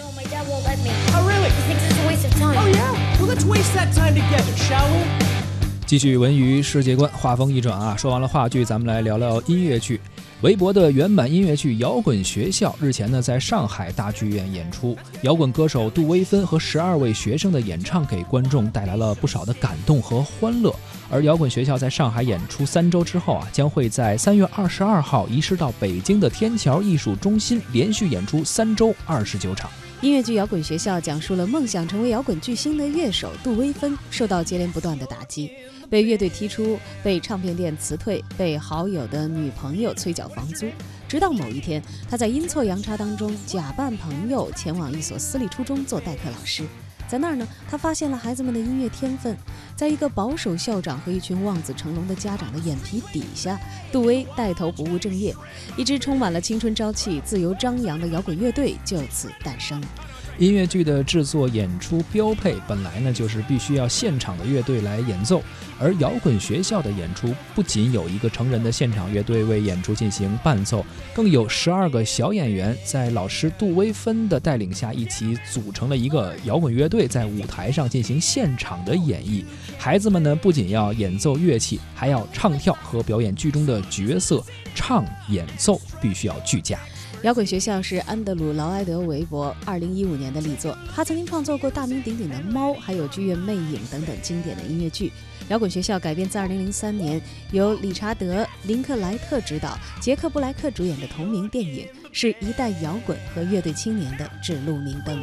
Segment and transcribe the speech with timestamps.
[0.00, 0.90] No, my dad won't let me.
[1.12, 1.50] Oh, really?
[1.50, 2.56] He thinks it's a waste of time.
[2.56, 3.18] Oh, yeah?
[3.18, 5.04] Well, let's waste that time together, shall we?
[5.84, 10.00] 继续文娱世界观，话锋一转啊，说完了话剧，咱们来聊聊音乐剧。
[10.40, 20.74] 韦伯的原版音乐剧《摇滚学校》日前呢在上海大剧院演出，摇滚歌手杜威芬和十二位学生的演唱给观众带来了不少的感动和欢乐。
[21.10, 29.68] 而摇滚学校在上海演出三周之后啊，将会在三月二十二号移师到北京的天桥艺术中心，连续演出三周二十九场。
[30.02, 35.50] 音乐剧《摇滚学校》讲述了梦想成为摇滚巨星的乐手杜威芬受到接连不断的打击，
[35.90, 40.66] 被乐队踢出，被唱片店辞退，被好友的女朋友催缴房租。
[41.06, 46.64] 直到某一天，他在阴错阳差当中假扮朋友前往一所私立初中做代课老师。
[47.06, 49.36] 在那儿呢，他发现了孩子们的音乐天分。
[49.80, 53.58] 在一个保守校长和一群望子成龙的家长的眼皮底下，
[53.90, 55.34] 杜威带头不务正业，
[55.74, 59.82] 一支充满了青春朝气、自由张扬的摇滚乐队就此诞生。
[60.38, 65.42] 音乐剧的制作演出标配本来呢就是必须要现场的乐队来演奏，
[65.78, 79.44] 而摇滚学校的演出不仅有一个成人的现场乐队为演出进行伴奏，更有十二个小演员在老师杜威芬的带领下一起组成了一个摇滚乐队，在舞台上进行现场的演绎。
[79.78, 84.42] 孩子们呢不仅要演奏乐器，还要唱跳和表演剧中的角色，
[84.74, 86.78] 唱演奏必须要俱佳。
[87.22, 95.12] 摇滚学校是安德鲁·劳埃德·韦伯二零一五年的力作，他曾经创作过大名鼎鼎的《猫》，还有《剧院魅影》等等经典的音乐剧。
[95.48, 97.20] 摇滚学校改编自二零零三年
[97.52, 105.22] 由理查德·林克莱特执导、杰克·布莱克主演的同名电影，是一代摇滚和乐队青年的指路明灯。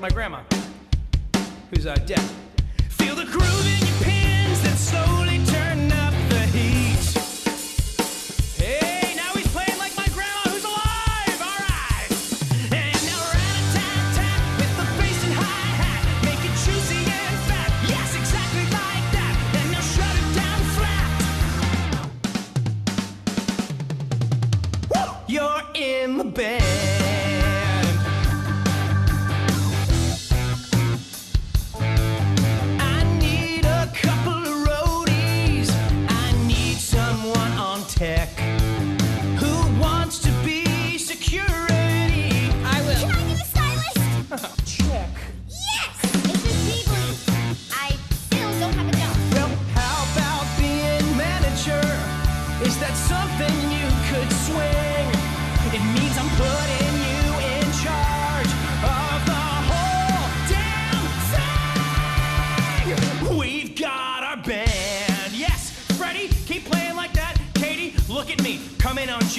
[0.00, 0.40] For my grandma,
[1.70, 2.22] who's uh, dead.
[2.88, 7.04] Feel the groove in your pins that slowly turn up the heat.
[8.56, 11.40] Hey, now he's playing like my grandma who's alive.
[11.44, 12.10] All right.
[12.72, 17.70] And now rat-a-tat-tat with the bass and hi-hat, make it juicy and fat.
[17.86, 19.34] Yes, exactly like that.
[19.60, 21.08] And now shut it down flat.
[24.96, 25.12] Woo!
[25.28, 26.99] You're in the.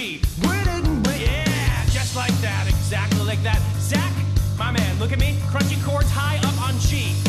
[0.00, 3.60] Yeah, just like that, exactly like that.
[3.78, 4.12] Zach,
[4.56, 7.19] my man, look at me, crunchy chords high up on G.